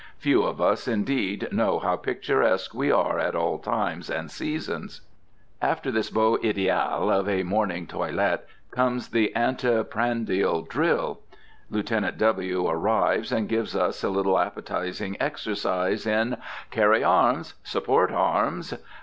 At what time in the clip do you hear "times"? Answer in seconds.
3.59-4.09